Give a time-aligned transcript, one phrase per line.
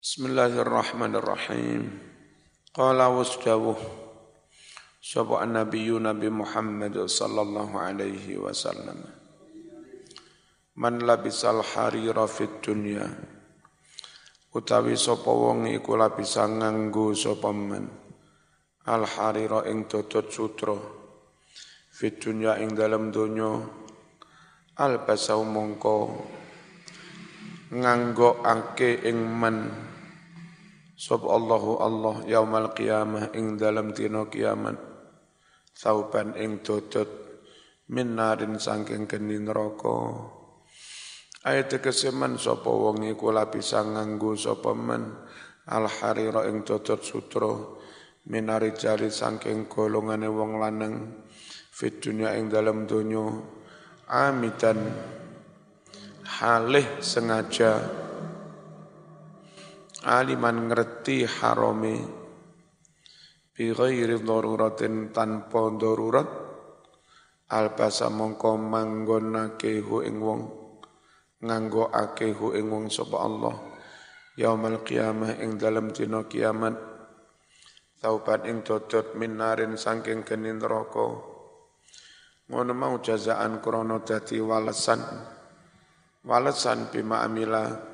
[0.00, 1.92] Bismillahirrahmanirrahim.
[2.72, 3.76] Qala wasdawuh.
[4.96, 8.96] Sapa annabiyyu Nabi Muhammad sallallahu alaihi wasallam.
[10.80, 13.12] Man labisal harira fid dunya.
[14.56, 17.92] Utawi sapa wong iku labisa nganggo sapa men
[18.88, 20.80] al harira ing dodot sutra.
[21.92, 23.52] Fid dunya ing dalam donya.
[24.80, 26.24] Al basau mongko.
[27.76, 29.89] Nganggo ake ing men
[31.00, 34.76] Sop Allahu Allah yaumal qiyamah ing dalam dina kiamat.
[35.72, 37.08] Sauban ing dodot
[37.88, 40.28] min narin saking geni neraka.
[41.40, 45.08] Ayat keseman sapa wong iku lapisa nganggo sapa men?
[45.72, 47.48] Al harira ing dodot sutra
[48.28, 51.24] minari jari saking golongane wong lanang
[51.72, 53.24] fit dunya ing dalam donya.
[54.04, 54.84] Amidan
[56.28, 57.88] halih sengaja
[60.04, 62.20] aliman ngerti harame
[63.52, 66.28] bi ghairi daruratin tanpa darurat.
[67.50, 70.42] Albasa mongko manggonake hu ing wong.
[71.42, 71.90] Nganggo
[72.54, 73.56] ing wong sapa Allah.
[74.38, 76.78] Yaumal qiyamah ing dalam dina kiamat.
[78.00, 81.10] Taubat ing dodot minarin saking geni neraka.
[82.48, 85.02] Ngono mau jazaan krana dadi walesan.
[86.22, 87.89] Walesan bima amila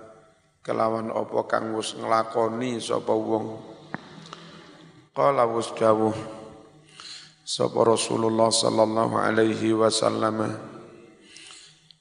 [0.67, 3.55] kelawan apa kang wis nglakoni sapa wong.
[5.15, 6.13] Qala wis dawuh
[7.47, 10.43] sapa Rasulullah sallallahu alaihi wasallam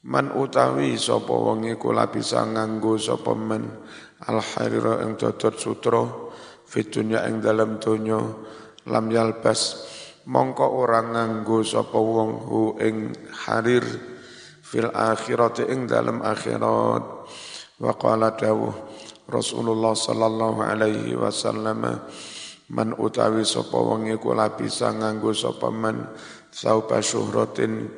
[0.10, 3.70] man utawi sapa wong iku bisa nganggo sapa men
[4.26, 6.02] al harira ing dodot sutra
[6.66, 8.18] fitunya ing dalam donya
[8.90, 9.86] lam yalbas
[10.26, 13.14] mongko ora nganggo sapa wong hu ing
[13.46, 13.86] harir
[14.66, 17.15] fil akhirati ing dalam akhirat
[17.76, 18.72] Wa qala dawuh
[19.28, 21.84] Rasulullah sallallahu alaihi wasallam
[22.72, 26.08] man utawi sapa wong iku bisa nganggo sapa man
[26.56, 27.90] saupa syuhratin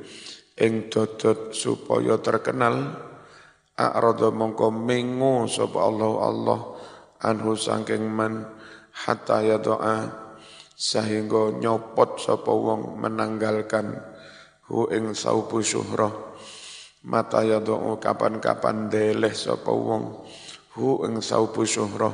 [0.57, 2.95] ing dodot supaya terkenal
[3.77, 6.59] a'rada mongko mengu sapa Allah Allah
[7.21, 8.49] anhu sangking man
[9.05, 10.09] hatta ya doa
[10.73, 13.93] sehingga nyopot sapa wong menanggalkan
[14.73, 16.11] hu ing saupu syuhrah
[17.07, 20.27] mata ya doa kapan-kapan deleh sapa wong
[20.75, 22.11] hu ing saubu syuhrah.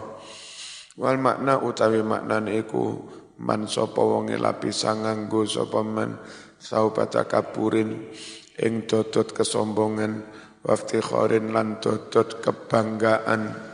[0.94, 3.02] Wal makna utawi maknan iku
[3.42, 6.22] man sapa wong lapisa nganggo sapa man
[6.62, 8.14] saubata kapurin
[8.62, 10.22] ing dodot kesombongan
[10.62, 13.74] waftikharin lan dodot kebanggaan.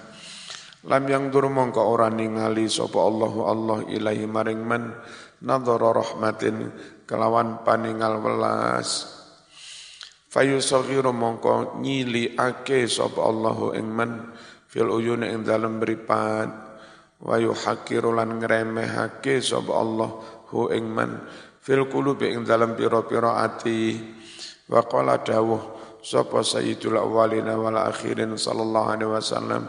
[0.87, 4.95] Lam yang dur mongko ora ningali sapa Allahu Allah ilahi maring man
[5.43, 6.71] nadhara rahmatin
[7.03, 9.18] kelawan paningal welas
[10.29, 14.31] fayusaghiru mongko nyili ake sapa Allahu ing man
[14.69, 16.69] fil uyuni ing dalem mripat.
[17.19, 20.09] Wa yuhakiru lan ngremehake sapa Allah
[20.53, 20.71] hu
[21.59, 23.99] fil qulubi ing dalem pira-pira ati.
[24.69, 29.63] Wa qala dawuh sapa sayyidul awwalina wal akhirin sallallahu alaihi wasallam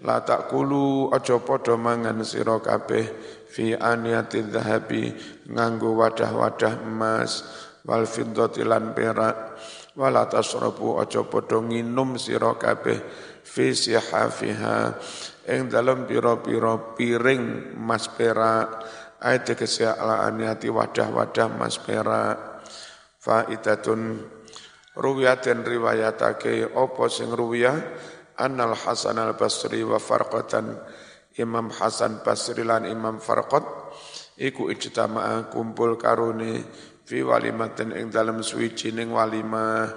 [0.00, 3.04] la takulu aja padha mangan sira kabeh
[3.50, 5.12] fi aniyati dhahabi
[5.50, 7.44] nganggo wadah-wadah emas
[7.88, 9.56] wal fiddati lan perak.
[9.96, 13.00] Wala tasrabu aja padha nginum sira kabeh
[13.40, 14.94] fi sihafiha.
[15.48, 18.84] Ing dalem pira-pira piring mas perak.
[19.18, 22.62] Ayat tegese ala wadah-wadah mas perak.
[23.18, 24.22] Faidatun.
[24.98, 27.74] Ruwiyatin riwayatake apa sing ruwiyah?
[28.38, 30.78] Annal Hasan al Basri wa Farqatan.
[31.38, 33.62] Imam Hasan Basri lan Imam Farqat
[34.38, 36.62] iku ijtama'a kumpul karuni
[37.08, 39.88] fi walimatin ing dalam suwijining walimah.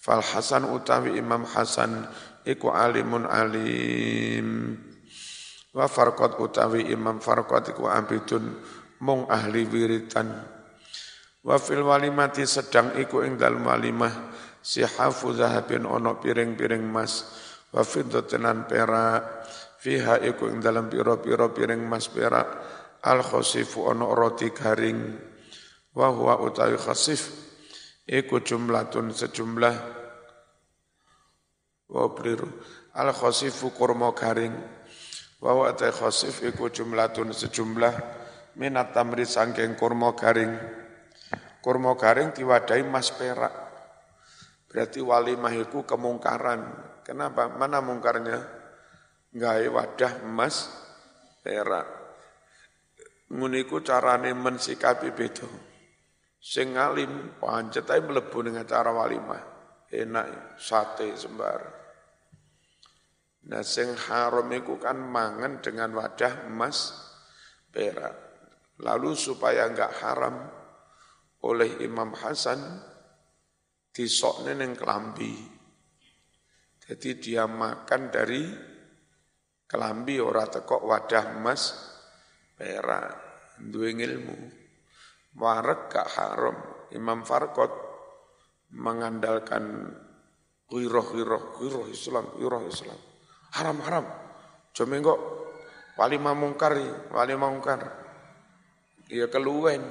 [0.00, 2.08] Fal Hasan utawi Imam Hasan
[2.48, 4.80] iku alimun alim.
[5.76, 8.56] Wa farqat utawi Imam Farqat iku abidun
[9.04, 10.30] mung ahli wiritan
[11.42, 14.30] wa fil walimati sedang iku ing dalam walimah
[14.62, 17.26] sihafu zahabin ono piring-piring mas
[17.74, 19.42] wa fiddatin perak
[19.82, 22.80] fiha iku ing dalam piro-piro piring mas perak.
[23.02, 25.31] Al khosifu ono roti garing
[25.92, 27.30] wa huwa utawi khasif.
[28.08, 29.76] Iku jumlatun sejumlah.
[31.92, 32.48] Wa bliru
[32.96, 34.52] al khasifu kurma garing.
[35.40, 37.94] Wa huwa utawi khasif iku jumlatun sejumlah.
[38.58, 40.52] Minat tamri sangking kurma garing.
[41.62, 43.54] Kurma garing diwadahi mas perak.
[44.68, 46.64] Berarti walimah itu kemungkaran.
[47.04, 47.48] Kenapa?
[47.48, 48.40] Mana mungkarnya?
[49.32, 50.68] Gawe wadah emas
[51.40, 51.88] perak.
[53.32, 55.71] Nguniku carane mensikapi beda
[56.42, 59.42] Sing alim pancet ae mlebu ning acara walimah.
[59.94, 61.62] Enak sate sembar.
[63.46, 66.98] Nah sing haram iku kan mangan dengan wadah emas
[67.70, 68.16] perak.
[68.82, 70.42] Lalu supaya enggak haram
[71.46, 72.58] oleh Imam Hasan
[73.94, 75.38] disokne ning kelambi.
[76.82, 78.42] Jadi dia makan dari
[79.70, 81.62] kelambi ora tekok wadah emas
[82.58, 83.14] perak.
[83.62, 84.61] Duwe ilmu.
[85.36, 86.56] Warek gak haram.
[86.92, 87.72] Imam Farkot
[88.72, 89.88] mengandalkan
[90.68, 93.12] wiroh-wiroh, wiroh Islam, wiroh Islam
[93.52, 94.04] haram-haram.
[94.72, 95.20] Cuma kok
[96.00, 96.72] wali mamungkar,
[97.12, 97.80] wali mamungkar.
[99.12, 99.84] Ya keluwen.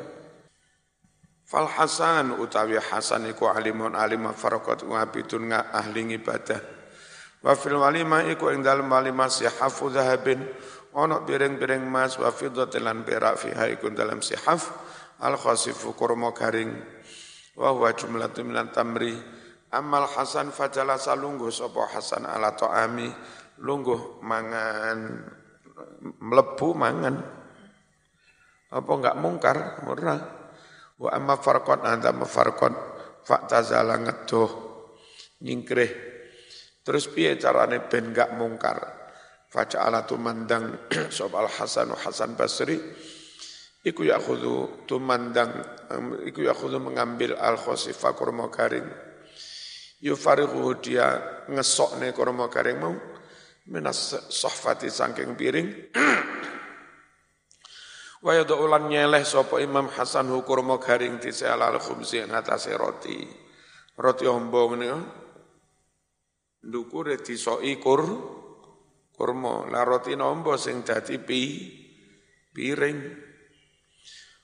[1.46, 6.58] Fal Hasan utawi Hasan iku alimun alim farakat ngabidun nga ahli ibadah.
[7.44, 10.42] Wa fil walima iku ing dalem walima sihafu dhahabin
[10.96, 14.70] ono piring-piring mas wa fiddatin lan perak fiha iku dalam sihaf
[15.22, 16.74] al khasifu kurma garing.
[17.56, 19.14] Wa huwa jumlatun minan tamri.
[19.72, 23.08] Amal Hasan fajala salungguh sapa Hasan ala ta'ami.
[23.62, 25.00] Lungguh mangan
[26.20, 27.16] melebu mangan.
[28.72, 29.58] Apa enggak mungkar?
[29.86, 30.18] Ora.
[31.02, 32.74] Wa amma farqat anta mafarqat
[33.48, 34.50] tazala ngedoh
[35.46, 35.92] nyingkrih.
[36.82, 38.80] Terus piye carane ben enggak mungkar?
[39.52, 42.80] Faja'ala tumandang sobal Hasan Hasan Basri
[43.82, 45.58] iku yakhudhu tumandang
[46.26, 48.86] iku yakhudhu mengambil al khosifa kurma garing
[50.02, 52.94] yufarihu dia ngesokne kurma garing mau
[53.70, 55.70] minas sohfati sangking piring.
[58.26, 63.18] Wa ulan nyeleh sapa Imam Hasan hukur mo garing tise alal khumsi ngatasé roti.
[63.98, 65.00] Roti ombong niku
[66.66, 68.02] ndukure disoki kur
[69.10, 69.66] kurma.
[69.74, 71.42] La roti nombo sing dadi pi
[72.54, 73.31] piring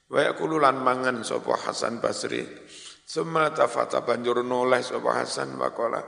[0.07, 2.43] wa yakululan mangan sapa Hasan Basri
[3.07, 6.03] Summa tafata banjur noleh sapa Hasan wakola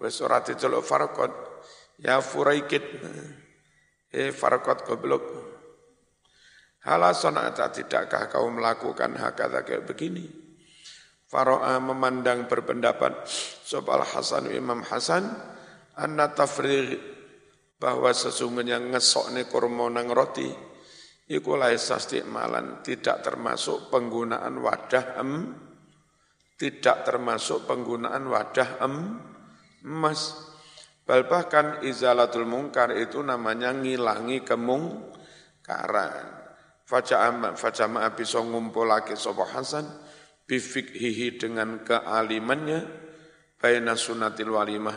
[0.00, 1.54] wis ora diceluk farqat
[2.00, 2.82] Ya furaikit.
[4.14, 5.24] Eh farkot goblok.
[6.84, 10.28] Hala sonata tidakkah kau melakukan hakata kayak begini?
[11.24, 13.26] Faro'a memandang berpendapat
[13.64, 15.24] Sobal Hasan Imam Hasan
[15.96, 16.94] Anna tafrigh
[17.80, 20.46] bahwa sesungguhnya ngesok kurma nang roti
[21.24, 25.56] Iku sasti malan tidak termasuk penggunaan wadah em
[26.60, 28.94] tidak termasuk penggunaan wadah em
[29.88, 30.52] emas
[31.04, 36.32] Bal bahkan izalatul mungkar itu namanya ngilangi kemungkaran.
[36.88, 39.84] Faja'ama faja'ama bisa ngumpulake sapa Hasan
[40.48, 42.88] bifikhihi dengan kealimannya
[43.60, 44.96] baina sunatil walimah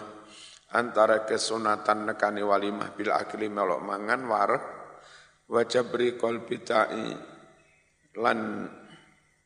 [0.76, 4.64] antara kesunatan nekani walimah bil akli melok mangan warek
[5.48, 7.12] wajabri qalbi ta'i
[8.20, 8.68] lan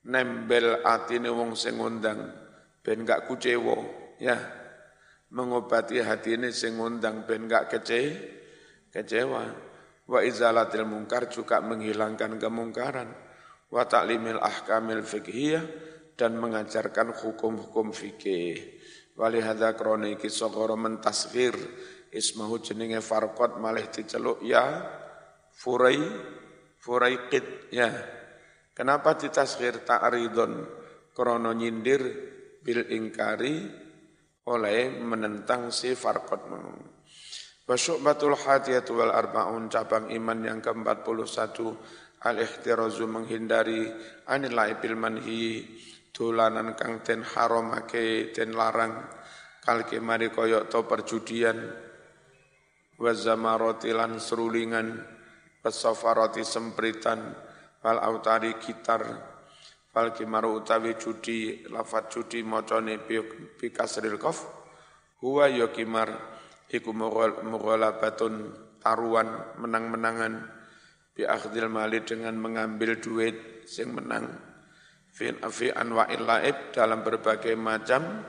[0.05, 2.19] nembel atine wong sing ngundang
[2.81, 3.77] ben gak kucewo
[4.17, 4.61] ya
[5.31, 8.01] mengobati hati ini sing ngundang ben gak kece,
[8.91, 9.71] kecewa.
[10.05, 13.09] Wa izalatil mungkar juga menghilangkan kemungkaran.
[13.71, 15.63] Wa ta'limil ahkamil fiqhiyah
[16.19, 18.59] dan mengajarkan hukum-hukum fikih.
[19.15, 21.55] Walihada kroniki sokoro mentasfir
[22.11, 24.83] ismahu jenenge farqat malih diceluk ya
[25.61, 26.01] furai
[26.81, 27.89] furaiqid ya.
[28.73, 30.65] Kenapa ditasghir ta'ridon
[31.13, 32.01] krono nyindir
[32.65, 33.69] bil ingkari
[34.49, 36.41] oleh menentang si farqat
[37.61, 41.61] Wa syu'batul hadiyatu wal arba'un cabang iman yang ke-41
[42.25, 43.85] al-ihtirazu menghindari
[44.25, 45.69] anil laibil manhi
[46.09, 48.97] dolanan kang ten haramake ten larang
[49.61, 51.57] kal mari koyok to perjudian
[52.97, 55.20] wa zamarati lan serulingan
[55.61, 57.33] pesafarati sempritan
[57.81, 59.31] wal autari gitar
[59.91, 64.47] Fal kimaru utawi judi lafat judi macane bi kasril qaf
[65.19, 66.15] huwa ya kimar
[66.71, 69.27] iku mughalabatun taruan
[69.59, 70.47] menang-menangan
[71.11, 74.31] bi akhdil mali dengan mengambil duit sing menang
[75.11, 78.23] fi anwa'il laib dalam berbagai macam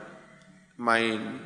[0.83, 1.39] main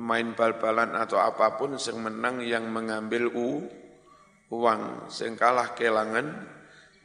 [0.00, 3.68] main bal-balan atau apa pun sing menang yang mengambil u
[4.50, 6.26] uang sing kalah kelangan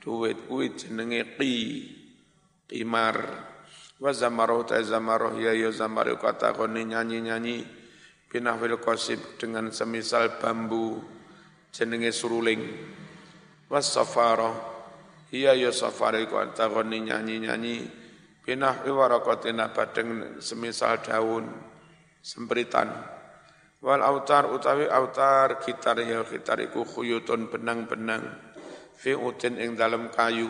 [0.02, 1.54] duit kuwi jenenge qi
[2.74, 3.16] imar
[4.02, 7.82] wa zamaroh ta zamaroh ya ya zamaroh kata koni nyanyi-nyanyi.
[8.32, 11.04] Binahwil qasib dengan semisal bambu
[11.70, 12.64] jenenge suruling.
[13.68, 14.56] Was safaroh
[15.36, 17.78] iya ya safari kata koni nyanyi-nyanyi.
[18.42, 21.46] Binahwi warakatina badeng semisal daun
[22.26, 22.90] sempritan
[23.82, 28.24] wal autar utawi autar gitar ya gitar iku khuyutun benang-benang.
[28.94, 30.50] Fi utin ing dalam kayu.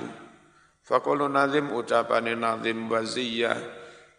[0.84, 3.56] Fakulu nazim ucapan nazim waziyah.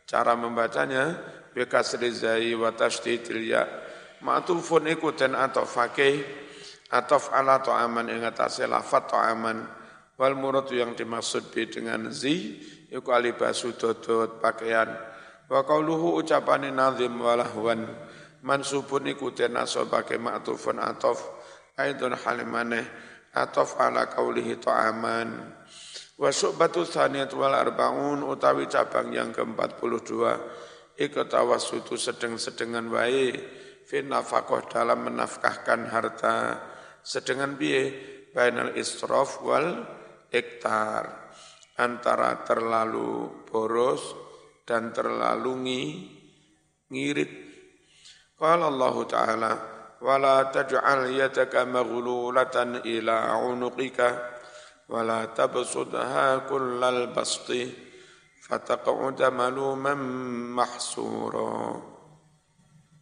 [0.08, 1.20] Cara membacanya
[1.52, 3.68] bikasri zai wa tashdidil ya.
[4.24, 6.24] Ma'tufun iku den atofake
[6.88, 9.58] atof ala ta'aman ing atase lafat ta'aman.
[10.16, 12.56] Wal murad yang dimaksud bi dengan zi
[12.88, 14.88] iku alibasu dodot pakaian.
[15.52, 17.84] Wa qauluhu ucapane nazim walahwan
[18.42, 21.22] mansubun iku den asobake ma'tufun atof
[21.78, 22.82] aidun halimane
[23.32, 25.28] atof ala qaulihi ta'aman.
[26.20, 30.12] Wa syu'batu tsaniyat wal arbaun utawi cabang yang ke-42
[31.00, 33.32] iku tawassutu sedeng-sedengan wae
[33.88, 36.36] fi nafaqah dalam menafkahkan harta.
[37.02, 37.90] Sedengan biye
[38.30, 39.82] bainal israf wal
[40.30, 41.34] iktar.
[41.72, 44.14] Antara terlalu boros
[44.68, 45.84] dan terlalu ngi,
[46.92, 47.41] ngirit.
[48.41, 49.51] Qala Allah Ta'ala,
[50.01, 52.55] ولا تجعل يدك مغلولة
[52.85, 53.99] إلى عنقك
[54.89, 57.49] ولا تبسطها كل البسط
[58.49, 59.93] فتقعد ملوما
[60.53, 61.57] محسورا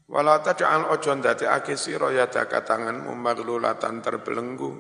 [0.06, 4.78] Wala taj'al ojo ndadekake sira yadaka tanganmu maglulatan terbelenggu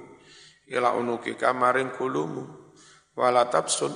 [0.70, 2.46] ila unuki kamaring kulumu
[3.18, 3.90] wala tabsun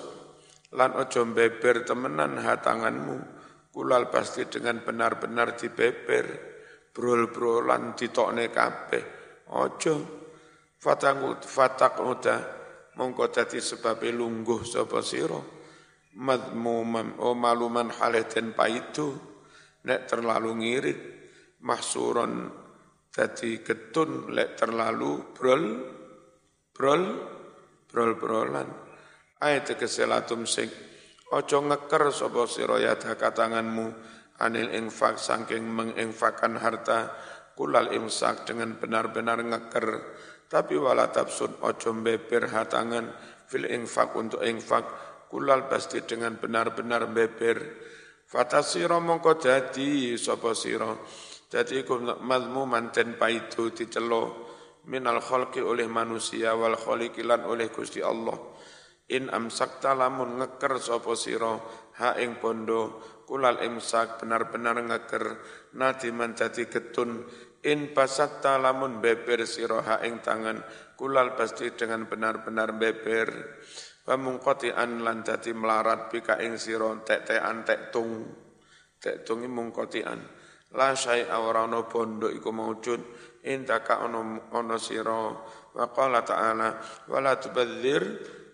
[0.74, 3.22] lan ojo beber temenan ha tanganmu
[3.70, 6.25] kulal pasti dengan benar-benar dibeber
[6.95, 9.05] brol-brolan ditokne kabeh.
[9.51, 9.95] Ojo
[10.79, 12.37] fatangut fatak uda
[12.95, 15.43] mongko dadi sebab lungguh sapa sira.
[16.15, 19.11] Madmuman o maluman haleten paitu
[19.83, 20.99] nek terlalu ngirit
[21.67, 22.47] mahsuron
[23.11, 25.65] dadi ketun lek terlalu brol
[26.71, 27.03] brol
[27.91, 28.69] brol brolan
[29.43, 30.71] ayat keselatum sing
[31.35, 33.87] ojo ngeker sapa sira yada tanganmu
[34.41, 37.12] anil infak saking menginfakkan harta
[37.55, 39.87] kulal imsak dengan benar-benar ngeker.
[40.50, 43.11] Tapi wala tafsud ojo beber hatangan
[43.47, 44.87] fil infak untuk infak
[45.31, 47.59] kulal pasti dengan benar-benar beber
[48.25, 50.95] fatasira mongko dadi sapa sira
[51.55, 54.50] jadi iku mazmuman den paitu dicelo
[54.91, 58.35] minal khalqi oleh manusia wal khaliqi lan oleh Gusti Allah.
[59.14, 61.55] In amsakta lamun ngeker sapa sira
[62.03, 65.25] ha ing bondo kulal imsak benar-benar ngeker
[65.76, 67.25] nadiman dadi getun.
[67.64, 70.61] In pasatta lamun beber sira ha ing tangan
[71.00, 73.28] kulal pasti dengan benar-benar beber.
[74.04, 78.28] Wa mungqati'an lan dadi melarat bika ing sira tek-tekan tek tung.
[79.00, 83.00] Tek tungi mungqati'an la syai'a ora ana bondo iku maujud.
[83.45, 85.33] Intaka ono ono sira.
[85.75, 86.69] Wa qala ta'ala
[87.09, 88.02] wala tubadzir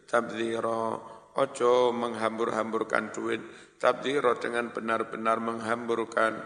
[0.07, 1.19] tabdzira.
[1.31, 3.43] Ojo menghambur-hamburkan duit
[3.81, 6.37] tabdzira dengan benar-benar menghamburkan.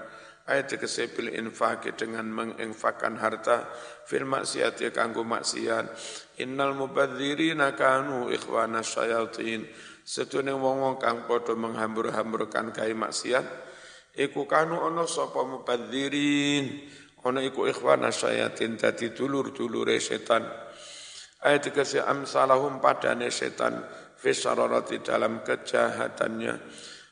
[0.45, 3.67] Ayat kesepil infak dengan menginfakkan harta.
[4.07, 5.91] Fil maksiat ya kanggo maksiat.
[6.41, 9.67] Innal mubadzirina kanu ikhwana syayatin.
[10.05, 13.75] Setune wong-wong kang padha menghambur-hamburkan kai maksiat
[14.15, 16.87] iku kanu ono sapa mubadzirin
[17.27, 20.45] ono iku ikhwana syayatin dadi dulur-dulure setan.
[21.45, 23.81] Ayat kasih amsalahum padane setan
[24.17, 24.33] fi
[25.05, 26.55] dalam kejahatannya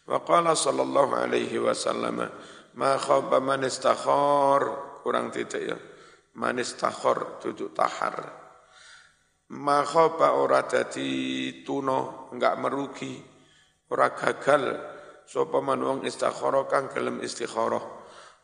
[0.08, 2.26] wa qala sallallahu alaihi wasallam
[2.78, 4.90] ma khaba man istakhar.
[5.02, 5.76] Kurang titik ya.
[6.38, 8.22] Man istakhar duduk tahar.
[9.52, 13.18] Ma khaba ora dadi tuno enggak merugi
[13.92, 14.78] ora gagal
[15.28, 17.82] sapa man wong istikhara kang gelem istikhara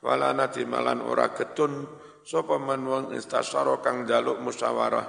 [0.05, 0.31] wala
[0.69, 1.89] malan ora getun
[2.29, 5.07] sapa man wong istasyara kang jaluk musyawarah?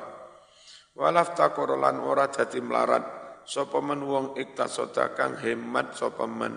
[0.95, 3.18] Walaf lan ora dadi melarat
[3.49, 6.53] sapa man wong iktasota kang hemat sapa man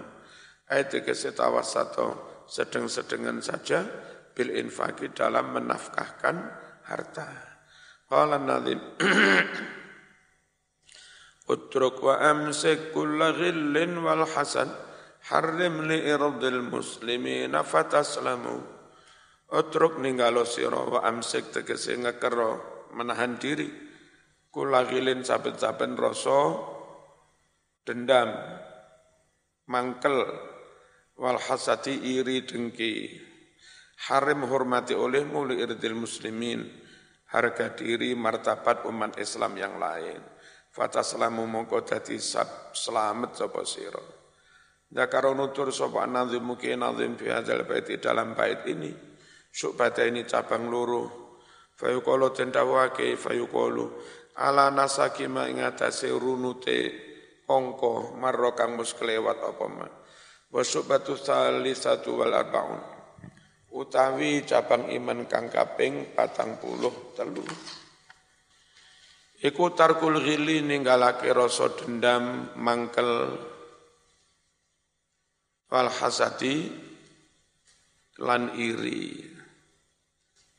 [0.69, 0.93] ayat
[1.65, 2.07] satu
[2.45, 3.89] sedeng-sedengan saja
[4.37, 6.37] bil infaki dalam menafkahkan
[6.85, 7.29] harta
[8.13, 8.77] qala nazim
[11.53, 14.69] utruk wa amsik kulla ghillin wal hasan
[15.31, 18.59] Harim li irdil muslimina fataslamu.
[19.55, 23.71] Utruk ninggalo siro wa amsik tegesi ngekero menahan diri.
[24.51, 26.59] Kulagilin saben-saben rasa
[27.83, 28.31] dendam,
[29.69, 30.27] mangkel,
[31.19, 33.21] wal hasati iri dengki.
[34.11, 36.67] Harim hormati olehmu li irdil muslimin.
[37.33, 40.21] Harga diri martabat umat Islam yang lain.
[40.69, 44.05] Fataslamu mongko dadi selamat sapa sira.
[44.93, 47.65] Zakaro nutur sopa nazim muki nazim fi hadzal
[47.97, 48.93] dalam bait ini.
[49.49, 51.37] Syubata ini cabang loro.
[51.73, 53.85] Fayuqalu tendawake fayuqalu
[54.37, 57.12] ala nasaki ma ingatase runute
[57.53, 59.87] ongko marro kang mus kelewat apa ma.
[60.49, 62.81] Wa syubatu satu wal arbaun.
[63.73, 67.45] Utawi cabang iman kang kaping patang puluh telu.
[69.43, 73.37] Iku tarkul ghili ninggalake rasa dendam mangkel
[75.73, 76.69] wal hasadi
[78.23, 79.25] lan iri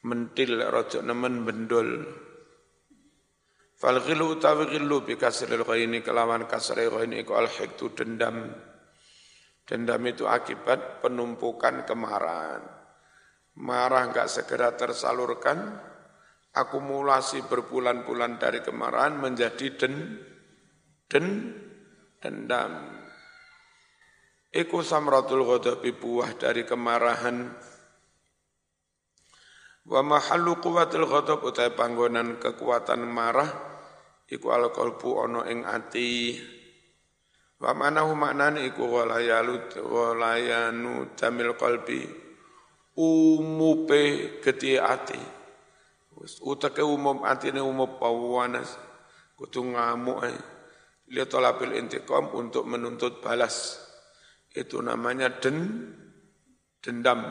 [0.04, 1.90] mentil rojo nemen bendol
[3.84, 8.48] fal ghilu utawi ghilu bi kasril ghaini kelawan kasril ghaini iku al hiktu dendam.
[9.68, 12.64] Dendam itu akibat penumpukan kemarahan.
[13.60, 15.76] Marah enggak segera tersalurkan
[16.56, 20.16] akumulasi berbulan-bulan dari kemarahan menjadi den
[21.12, 21.28] den
[22.24, 22.88] dendam.
[24.48, 27.52] Iku samratul ghadabi buah dari kemarahan.
[29.84, 33.73] Wa mahallu quwwatil ghadab utai panggonan kekuatan marah
[34.30, 36.40] iku al qalbu ana ing ati.
[37.64, 42.04] Wa manahu maknane iku walayalu walayanu tamil qalbi
[43.00, 45.20] umupe geti ati.
[46.20, 48.78] Wis utake umum atine umum pawanas
[49.40, 50.38] kudu ngamuk ae.
[51.14, 53.80] Lihat tolabil intiqam untuk menuntut balas.
[54.54, 55.90] Itu namanya den
[56.84, 57.26] dendam.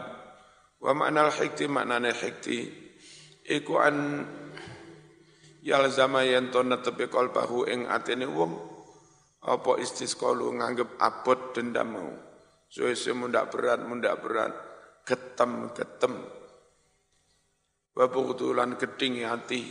[0.82, 2.58] Wa makna hikti maknane hikti
[3.46, 3.96] iku an
[5.62, 8.58] yalzama yen to netepi qalbahu ing atine wong
[9.42, 12.10] apa istisqalu nganggep abot dendam mau.
[12.72, 14.52] Suwe-suwe mundak berat, mundak berat,
[15.04, 16.14] getem-getem.
[17.92, 19.68] Wa bughdulan geding hati.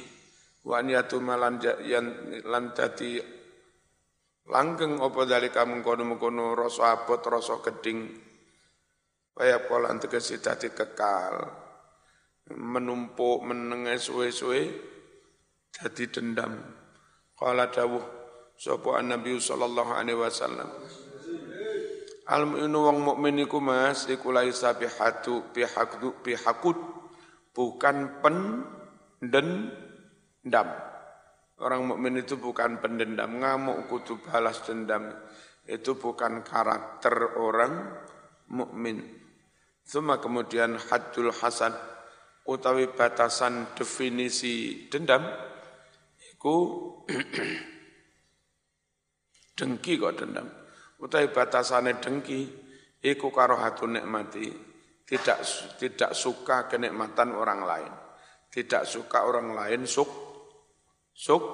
[0.61, 3.17] Wa niyatu malan yan lan dadi
[4.45, 8.29] langgeng apa dalika mengkono-mengkono rasa abot, rasa geding
[9.31, 11.41] Kaya pola tegesi dadi kekal.
[12.51, 14.90] Menumpuk menengah suwe-suwe
[15.71, 16.59] jadi dendam.
[17.33, 18.03] Kala dawuh
[18.59, 20.69] sapa Nabi sallallahu alaihi wasallam.
[22.29, 26.77] Al mu'minu wong mukmin iku Mas iku laisa bihatu bihaqdu bihaqud
[27.51, 28.37] bukan pen
[29.19, 30.69] dendam.
[31.61, 35.13] Orang mukmin itu bukan pendendam, ngamuk kutu balas dendam.
[35.61, 38.01] Itu bukan karakter orang
[38.49, 38.97] mukmin.
[39.85, 41.73] Suma kemudian hadul hasan
[42.49, 45.21] utawi batasan definisi dendam
[46.41, 46.57] iku
[49.61, 50.49] dengki kok dendam.
[50.97, 52.49] Utawi batasane dengki
[52.97, 54.49] iku karo hatu nikmati
[55.05, 55.45] tidak
[55.77, 57.93] tidak suka kenikmatan orang lain.
[58.49, 60.09] Tidak suka orang lain suk
[61.13, 61.45] suk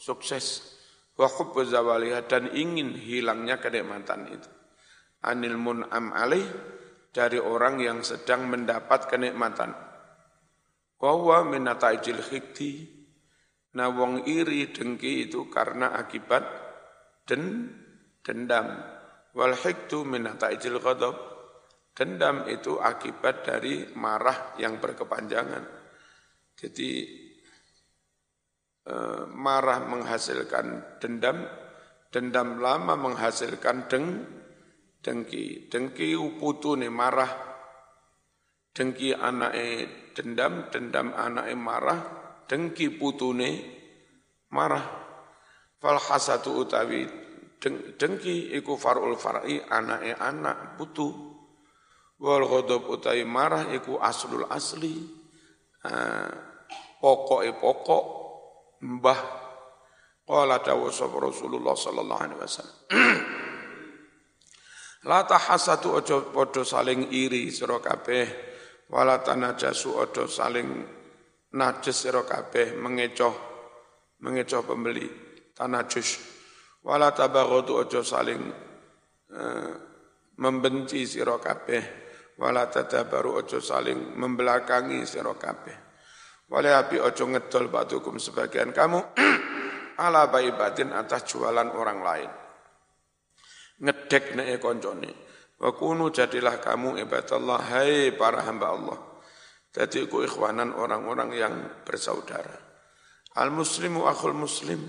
[0.00, 0.80] sukses
[1.12, 1.28] wa
[1.60, 4.48] zawaliha dan ingin hilangnya kenikmatan itu.
[5.28, 6.48] Anil mun'am alaih
[7.12, 9.76] dari orang yang sedang mendapat kenikmatan.
[10.96, 13.01] Wawa minata ijil hikti.
[13.72, 16.44] Nah wong iri dengki itu karena akibat
[17.24, 17.72] den,
[18.20, 18.68] dendam.
[19.32, 21.16] Wal hiktu minata ijil ghadab.
[21.92, 25.64] Dendam itu akibat dari marah yang berkepanjangan.
[26.56, 26.90] Jadi
[28.88, 31.44] eh, marah menghasilkan dendam,
[32.08, 34.06] dendam lama menghasilkan deng,
[35.04, 35.68] dengki.
[35.68, 37.52] Dengki uputune marah.
[38.72, 39.68] Dengki anake
[40.16, 43.50] dendam, dendam anake marah, dengki putune
[44.52, 44.84] marah.
[45.82, 47.06] Fal hasatu utawi
[47.98, 51.10] dengki iku farul far'i anake anak putu.
[52.22, 54.94] Wal ghadab utawi marah iku aslul asli.
[55.82, 56.30] Uh,
[57.02, 58.04] pokoke pokok
[58.86, 59.18] mbah
[60.22, 60.86] qala dawu
[61.18, 62.78] Rasulullah sallallahu alaihi wasallam
[65.10, 68.22] La tahasatu ojo podo saling iri sira kabeh
[68.86, 71.01] wala tanajasu ojo saling
[71.52, 73.34] najis sira kabeh mengecoh
[74.24, 75.06] mengecoh pembeli
[75.52, 76.20] tanajus
[76.84, 78.42] wala tabaghadu ojo saling
[79.32, 79.72] uh,
[80.40, 81.82] membenci sira kabeh
[82.40, 85.76] wala tadabaru ojo saling membelakangi sira kabeh
[86.48, 89.00] wala api ojo ngedol batukum sebagian kamu
[90.04, 92.32] ala baibatin atas jualan orang lain
[93.82, 95.10] ngedek nek koncone.
[95.58, 98.98] Wa kunu jadilah kamu ibadallah hai para hamba Allah.
[99.72, 102.52] Jadi ku ikhwanan orang-orang yang bersaudara.
[103.40, 104.80] Al muslimu akhul muslim.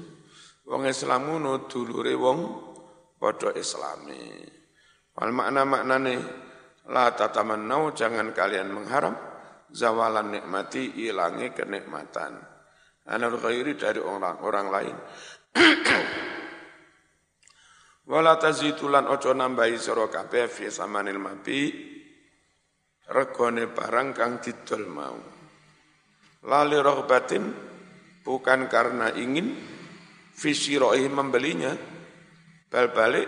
[0.67, 2.39] Wong Islamu no dulure wong
[3.15, 4.43] padha islami.
[5.15, 6.15] Wal makna maknane
[6.91, 9.15] la tatamannau jangan kalian mengharap
[9.71, 12.35] zawalan nikmati ilangi kenikmatan.
[13.07, 14.95] Anal ghairi dari orang-orang lain.
[18.03, 21.92] Wala tazitulan ojo nambahi sira kabeh fi samanil mabi
[23.11, 25.17] regone barang kang didol mau.
[26.43, 27.43] Lali rohbatin
[28.23, 29.51] bukan karena ingin
[30.31, 31.71] fisiroi membelinya,
[32.67, 33.27] bal balik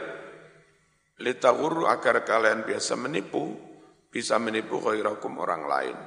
[1.19, 3.55] litaguru agar kalian biasa menipu,
[4.11, 5.97] bisa menipu khairakum orang lain.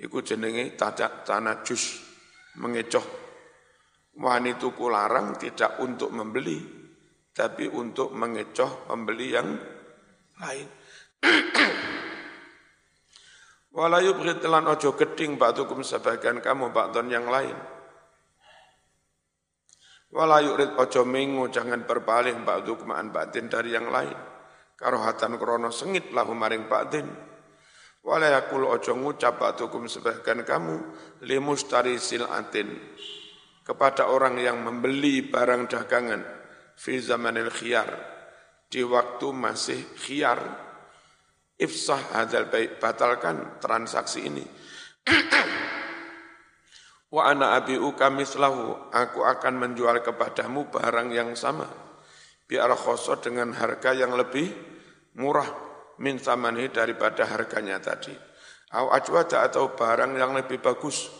[0.00, 2.00] Iku jenenge tadak tanajus,
[2.56, 3.04] mengecoh.
[4.20, 6.60] Wanituku larang tidak untuk membeli,
[7.32, 9.48] tapi untuk mengecoh pembeli yang
[10.40, 10.68] lain.
[13.70, 17.54] Wala yubghid lan ojo geding ba'dukum sebagian kamu ba'don yang lain.
[20.10, 24.18] Wala yurid ojo mengu jangan berpaling ba'dukum an ba'din dari yang lain.
[24.74, 27.06] Karohatan krono sengit lahu maring ba'din.
[28.02, 30.74] Wala yakul ojo ngucap ba'dukum sebagian kamu
[31.22, 32.74] limustari sil'atin.
[33.62, 36.26] Kepada orang yang membeli barang dagangan
[36.74, 37.86] fi zamanil khiyar.
[38.66, 40.69] Di waktu masih khiyar
[41.60, 44.44] ifsah hadzal baik batalkan transaksi ini.
[47.14, 51.68] Wa ana abi'uka mislahu aku akan menjual kepadamu barang yang sama.
[52.48, 54.50] Biar khoso dengan harga yang lebih
[55.20, 55.46] murah
[56.00, 58.16] min samani daripada harganya tadi.
[58.74, 61.10] Au ajwada atau barang yang lebih bagus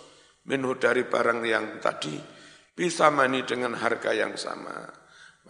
[0.46, 2.14] minhu dari barang yang tadi.
[2.70, 4.88] Bisa mani dengan harga yang sama.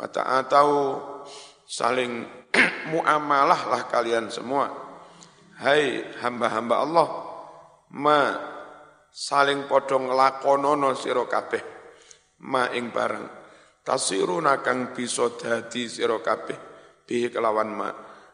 [0.00, 0.98] Mata atau
[1.68, 2.39] saling
[2.90, 4.66] muamalah lah kalian semua.
[5.60, 7.08] Hai hamba-hamba Allah,
[7.94, 8.20] ma
[9.12, 11.62] saling podong nglakonono sira kabeh.
[12.48, 13.26] Ma ing barang
[13.84, 16.58] tasiruna kang bisa dadi sira kabeh.
[17.04, 17.90] Bi kelawan ma.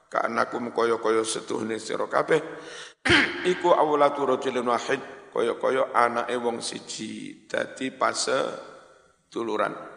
[0.06, 2.40] Kaanakum kaya-kaya setuhne sira kabeh.
[3.52, 5.02] Iku awlatu rajulin wahid
[5.34, 8.38] kaya-kaya anake wong siji dadi pase
[9.28, 9.95] tuluran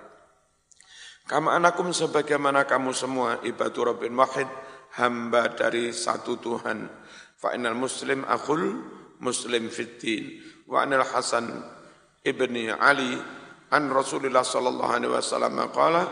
[1.29, 4.49] Kama anakum sebagaimana kamu semua ibadu Rabbin wahid,
[4.97, 6.89] hamba dari satu Tuhan.
[7.37, 8.81] Fa'inal muslim akhul
[9.21, 10.41] muslim fiddin.
[10.65, 11.53] Wa anil Hasan
[12.25, 13.13] ibni Ali
[13.69, 16.09] an Rasulullah sallallahu alaihi wasallam qala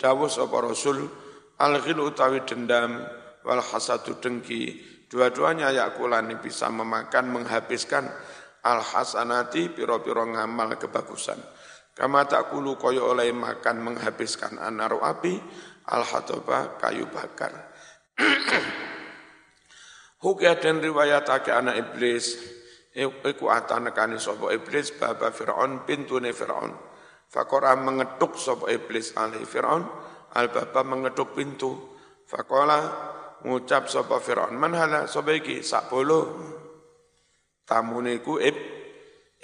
[0.00, 1.12] dawuh sapa Rasul
[1.60, 3.04] al utawi dendam
[3.44, 4.80] wal hasadu dengki
[5.12, 8.08] dua-duanya yakulani bisa memakan menghabiskan
[8.64, 11.36] al hasanati piro-piro ngamal kebagusan
[11.94, 15.38] Kama takulu koyo oleh makan menghabiskan anaru api,
[15.94, 16.02] al
[16.82, 17.70] kayu bakar.
[20.24, 22.34] Hukia dan riwayatake anak iblis,
[22.98, 26.74] iku atanekani sopo iblis, baba Fir'aun, pintune Fir'aun.
[27.30, 29.84] Fakora mengetuk sopo iblis alih Fir'aun,
[30.34, 31.94] al baba mengetuk pintu.
[32.24, 32.80] Fakola
[33.44, 36.40] ngucap sopo Fir'aun, manhala sopo iki, sakbolo.
[37.68, 38.56] Tamuniku ib,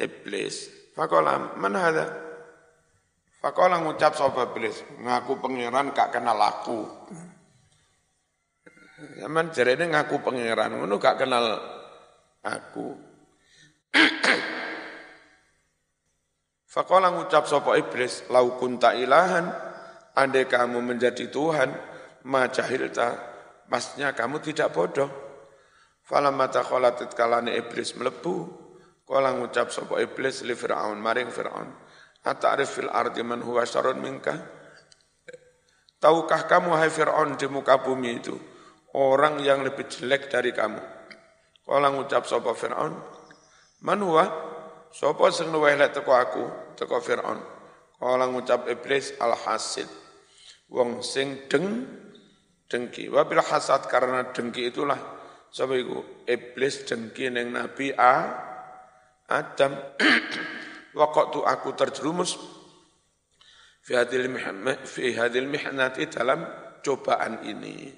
[0.01, 0.73] iblis.
[0.97, 2.30] Fakola, manhala,
[3.41, 6.85] Fakola ngucap sobat iblis, ngaku pangeran gak kenal aku.
[9.17, 11.57] Zaman ini ngaku pangeran, ngono gak kenal
[12.45, 13.01] aku.
[16.77, 19.49] Fakola ngucap sobat iblis, lau kunta ilahan,
[20.21, 21.73] andai kamu menjadi Tuhan,
[22.29, 23.17] ma jahilta,
[23.73, 25.09] pasnya kamu tidak bodoh.
[26.05, 28.53] Falam mata kholatit kalane iblis melebu,
[29.09, 31.89] kola ngucap sobat iblis li Fir'aun, maring Fir'aun.
[32.21, 34.37] Ata'rif fil ardi man huwa syarun minka?
[36.01, 38.33] Tahukah kamu hai Fir'aun di muka bumi itu
[38.97, 40.81] orang yang lebih jelek dari kamu?
[41.65, 42.93] Kala ngucap sapa Fir'aun?
[43.85, 44.25] Man huwa?
[44.91, 46.45] Sapa sing luwih teko aku,
[46.77, 47.41] teko Fir'aun?
[48.01, 49.87] Kala ngucap iblis al-hasid.
[50.73, 51.85] Wong sing deng
[52.71, 53.11] dengki.
[53.13, 54.97] Wabil hasad karena dengki itulah
[55.51, 58.15] sapa iku iblis dengki ning Nabi A
[59.27, 59.75] Adam
[60.91, 62.35] Waktu aku terjerumus
[63.87, 64.27] fi hadil
[64.85, 66.43] fi hadil mihnati dalam
[66.83, 67.91] cobaan ini.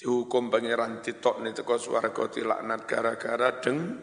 [0.00, 4.00] Dihukum pangeran titok nih teko swarga tilaknat gara-gara deng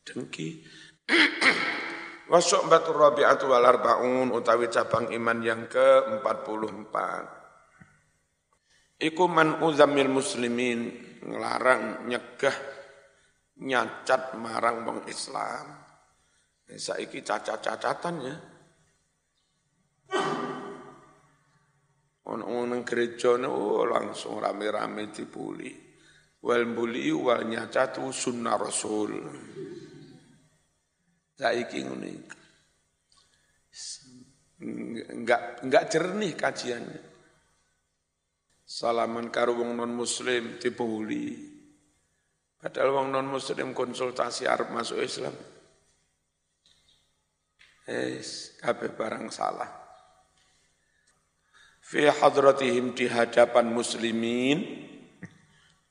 [0.00, 0.64] dengki.
[2.32, 6.94] Wasuk batur rabi'atu wal arbaun utawi cabang iman yang ke-44.
[9.02, 10.94] Iku man uzamil muslimin
[11.26, 12.56] ngelarang nyegah
[13.60, 15.79] nyacat marang wong Islam.
[16.78, 18.36] Saiki cacat-cacatan ya.
[22.30, 25.74] Ono-ono gereja oh, langsung rame-rame dibuli.
[26.40, 29.12] Wal buli wal nyacatu sunnah rasul.
[31.34, 32.12] Saiki ngene.
[34.60, 37.00] Enggak enggak jernih kajiannya.
[38.70, 41.34] Salaman karo wong non muslim dibuli.
[42.54, 45.34] Padahal wong non muslim konsultasi arep masuk Islam.
[47.88, 49.70] Es kabeh barang salah.
[51.80, 54.62] Fi hadratihim di hadapan muslimin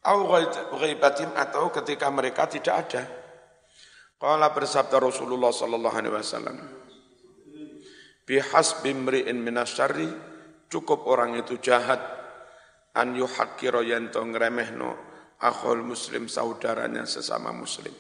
[0.08, 0.26] au
[0.80, 3.04] ghaibatin atau ketika mereka tidak ada.
[4.20, 6.58] Qala bersabda Rasulullah sallallahu alaihi wasallam.
[8.28, 10.08] Bihasbi mri'in minasyarri
[10.70, 12.00] cukup orang itu jahat
[12.94, 14.92] an yuhaqqira yanto ngremehno
[15.40, 17.96] akhul muslim saudaranya sesama muslim.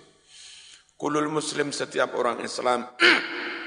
[0.99, 2.83] Kulul muslim setiap orang Islam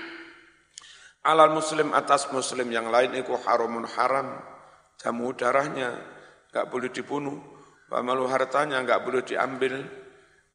[1.23, 4.43] Alal muslim atas muslim yang lain itu haramun haram.
[4.99, 5.95] Jamu darahnya,
[6.51, 7.39] enggak boleh dibunuh.
[7.87, 9.87] Wa malu hartanya enggak boleh diambil.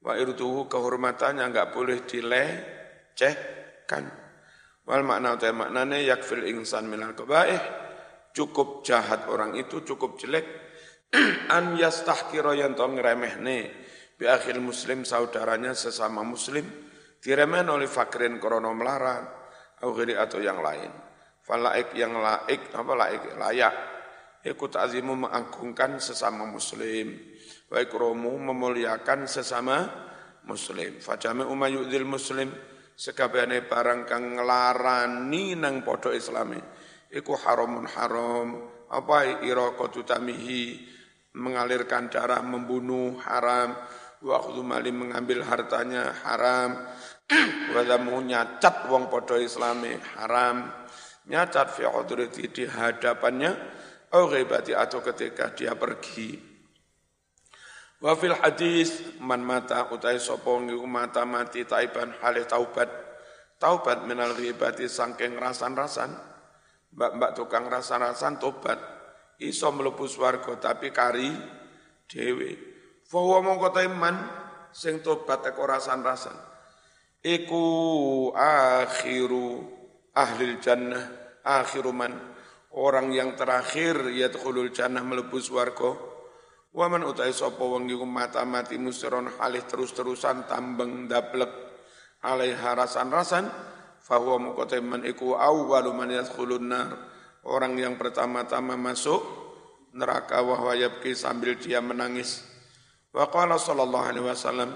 [0.04, 4.12] Wa irduhu kehormatannya enggak boleh dilecehkan.
[4.84, 7.64] Wal makna utai maknanya yakfil insan minal kebaih.
[8.36, 10.44] Cukup jahat orang itu, cukup jelek.
[11.56, 13.72] An yastahkiro yang tong remehne.
[14.20, 16.68] Bi akhil muslim saudaranya sesama muslim.
[17.24, 19.37] Diremeh oleh fakirin krono melarat.
[19.78, 20.90] Atau yang lain.
[21.48, 23.76] Falaik yang laik, apa laik, layak.
[24.44, 27.16] Ikut azimu mengagungkan sesama muslim.
[27.72, 29.88] Wa ikromu memuliakan sesama
[30.44, 31.00] muslim.
[31.00, 32.52] Fajame umayudil muslim.
[32.98, 36.60] Sekabehane barang kang nglarani nang padha islami.
[37.14, 38.48] Iku haramun haram.
[38.92, 39.40] Apa
[40.04, 40.84] tamihi?
[41.38, 43.78] Mengalirkan darah membunuh haram.
[44.20, 46.74] Wa mali mengambil hartanya haram
[47.76, 47.82] wa
[48.24, 50.72] nyacat wong padha islami haram
[51.28, 51.84] nyacat fi
[52.48, 53.52] di hadapannya
[54.16, 56.40] au ghibati atau ketika dia pergi.
[57.98, 60.54] Wa fil hadis man mata utai sapa
[60.86, 62.88] mata mati taiban halih taubat.
[63.58, 66.14] Taubat minal ghibati sangking rasan-rasan.
[66.94, 68.78] Mbak-mbak tukang rasan-rasan tobat.
[69.42, 71.30] Iso mlebu swarga tapi kari
[72.06, 72.52] dhewe.
[73.06, 74.16] Fa huwa mongko man
[74.70, 76.57] sing tobat teko rasan-rasan.
[77.28, 77.66] Iku
[78.32, 79.60] akhiru
[80.16, 81.12] ahlil jannah
[81.44, 82.16] akhiru man.
[82.72, 85.92] Orang yang terakhir yadkhulul jannah mlebu swarga
[86.72, 91.52] wa man utai sapa wong iku mata mati musron halih terus-terusan tambeng daplek
[92.24, 93.50] alaiha rasan-rasan
[94.00, 96.96] fahuwa muqaddiman iku awwalu man yadkhulun nar.
[97.44, 99.20] Orang yang pertama-tama masuk
[99.92, 102.48] neraka wa yabki sambil dia menangis.
[103.12, 104.72] Wa qala sallallahu alaihi wasallam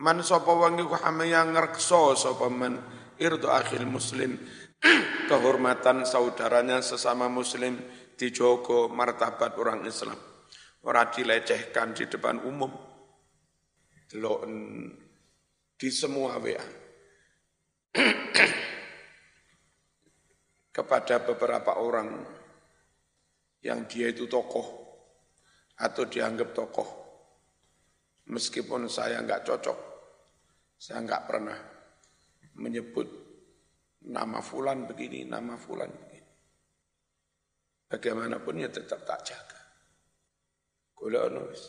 [0.00, 2.80] man sapa wong iku hamaya ngrekso sapa man
[3.20, 4.40] irdu akhil muslim
[5.28, 7.76] kehormatan saudaranya sesama muslim
[8.20, 10.16] dijogo martabat orang Islam.
[10.84, 12.68] Orang dilecehkan di depan umum.
[15.80, 16.66] di semua WA.
[20.76, 22.20] Kepada beberapa orang
[23.64, 24.66] yang dia itu tokoh
[25.80, 26.88] atau dianggap tokoh.
[28.28, 29.78] Meskipun saya nggak cocok,
[30.80, 31.58] saya nggak pernah
[32.56, 33.30] menyebut
[34.00, 36.32] Nama fulan begini, nama fulan begini.
[37.90, 39.60] Bagaimanapun ya tetap tak jaga.
[40.96, 41.68] Kula nulis.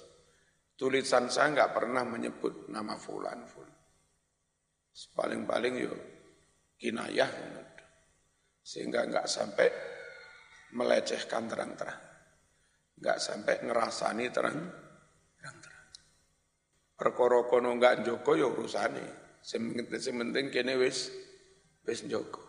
[0.80, 3.76] Tulisan saya nggak pernah menyebut nama fulan fulan.
[4.91, 5.93] Paling-paling yo
[6.80, 7.32] kinayah
[8.63, 9.67] sehingga nggak sampai
[10.71, 12.02] melecehkan terang-terang.
[12.95, 14.58] Nggak sampai ngerasani terang.
[17.02, 19.02] Perkara kono nggak joko yo urusane.
[19.42, 21.10] Sementing kene wis
[21.82, 22.46] wis njogo.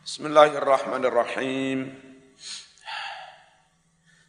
[0.00, 1.92] Bismillahirrahmanirrahim.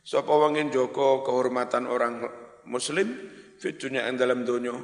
[0.04, 2.28] Sapa wong njogo kehormatan orang
[2.67, 3.15] muslim
[3.56, 4.76] di dunia yang dalam dunia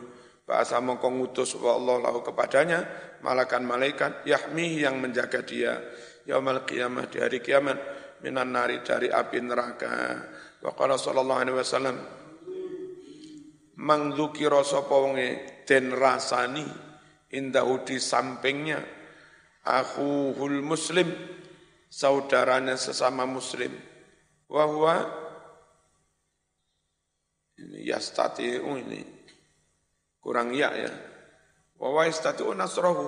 [0.47, 2.87] Bahasa mongko ngutus wa Allah lahu kepadanya
[3.19, 5.75] malakan malaikat yahmi yang menjaga dia
[6.23, 7.77] yaumal qiyamah di hari kiamat
[8.23, 9.95] minan nari dari api neraka.
[10.59, 11.95] Wa qala sallallahu alaihi wasallam
[13.79, 16.67] mangdzukira sapa wonge den rasani
[17.31, 18.83] indahu di sampingnya
[19.63, 21.07] akhuhul muslim
[21.87, 23.71] saudaranya sesama muslim.
[24.51, 24.95] Wa huwa
[27.55, 28.99] ini yastati'u ini
[30.19, 30.91] kurang ya ya.
[31.79, 33.07] Wa yastati'u nasrahu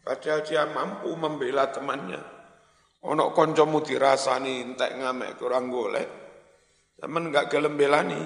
[0.00, 2.22] padahal dia mampu membela temannya.
[3.02, 6.21] Ono kancamu dirasani entek ngamek kurang golek
[7.02, 8.22] temen enggak gelem belani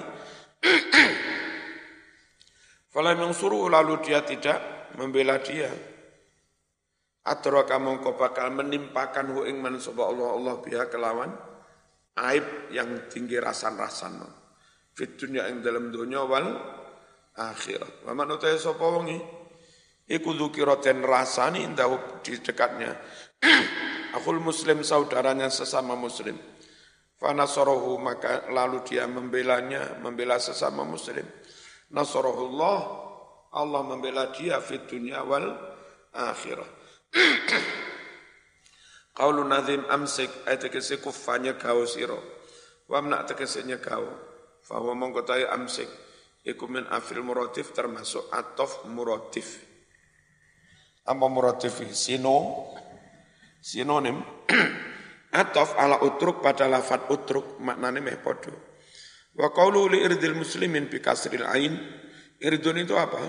[2.97, 5.69] Falam yang suruh lalu dia tidak membela dia.
[7.21, 11.29] Atraka mongko bakal menimpakan hu ing man Allah Allah biha kelawan
[12.17, 14.17] aib yang tinggi rasan-rasan.
[14.97, 16.57] Fit ing dalam dunia wal
[17.37, 18.01] akhirat.
[18.07, 19.21] Wa man utai sapa wongi
[20.09, 22.97] iku dzukira rasani indahu di dekatnya.
[24.17, 26.33] Akul muslim saudaranya sesama muslim.
[27.17, 31.25] Fanasorohu maka lalu dia membelanya, membela sesama muslim
[31.87, 33.07] Nasrullah
[33.55, 35.55] Allah membela dia fit dunia wal
[36.11, 36.67] akhirah.
[39.17, 42.19] Qaulu nazim amsik ayat kese kufanya kau siro.
[42.91, 44.03] Wa mna tegese nyekau.
[44.61, 45.87] Fahuwa mongko tayo amsik.
[46.43, 49.63] Iku min afil muratif termasuk atof muratif.
[51.07, 51.87] Apa muratif?
[51.95, 52.67] Sino,
[53.63, 54.19] sinonim.
[55.37, 58.49] atof ala utruk pada lafat utruk maknanya meh podo.
[59.37, 61.77] Wa qawlu li irdil muslimin bi kasril ain.
[62.41, 63.21] Irdun itu apa?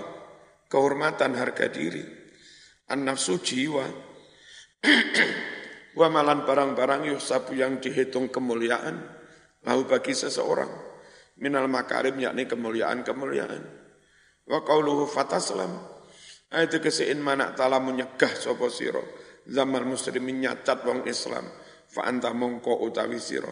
[0.69, 2.01] Kehormatan harga diri.
[2.89, 3.85] An-nafsu jiwa.
[5.99, 8.97] Wa malan barang-barang yusabu yang dihitung kemuliaan.
[9.65, 10.89] Lalu bagi seseorang.
[11.39, 13.63] minal makarim yakni kemuliaan-kemuliaan.
[14.43, 15.71] Wa qauluhu fataslam
[16.51, 19.01] ayat kesein mana ta'ala menyegah sapa sira
[19.45, 21.45] zaman muslimin nyacat wong Islam
[21.89, 23.49] fa anta mongko utawi sira.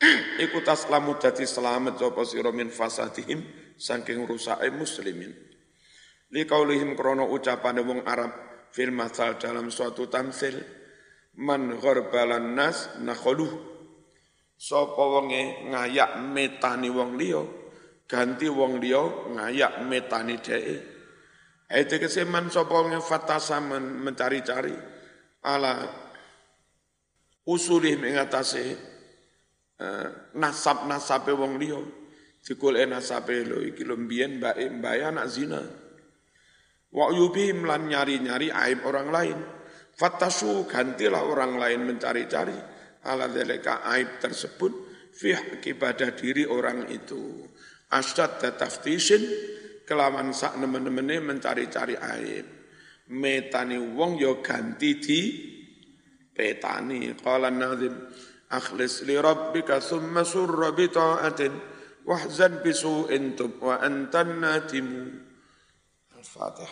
[0.44, 3.42] Iku taslamu dadi selamat sapa sira min fasadihim
[3.76, 5.34] saking rusake muslimin.
[6.30, 8.30] Li qaulihim krana ucapane wong Arab
[8.70, 10.62] fil masal dalam suatu tamsil
[11.42, 13.50] man gharbalan nas nakhuluh
[14.54, 17.42] sapa wonge ngayak metani wong liya
[18.06, 19.02] ganti wong liya
[19.34, 20.76] ngayak metani dheke.
[21.70, 24.74] Itu keseman sapa wonge fatasa mencari-cari
[25.42, 26.09] ala
[27.50, 28.90] usulih mengatasi
[29.80, 31.80] Eh, nasab-nasabe wong liya.
[32.44, 35.60] Digolek nasabe lho iki lho mbiyen mbake mbaya anak zina.
[36.92, 39.38] Wa yubihim lan nyari-nyari aib orang lain.
[39.96, 42.56] Fatasu gantilah orang lain mencari-cari.
[43.08, 44.72] Ala dzalika aib tersebut
[45.16, 45.32] fi
[45.72, 47.48] pada diri orang itu.
[47.88, 49.24] Asyad taftishin
[49.88, 52.46] kelawan sak nemen-nemene mencari-cari aib.
[53.16, 55.20] Metani wong yo ganti di
[56.40, 57.96] petani qala nazim
[58.50, 61.40] أخلص لربك ثم سر بطاعة
[62.06, 64.86] واحزن بسوء تب وأنت الناتم.
[66.18, 66.68] الفاتح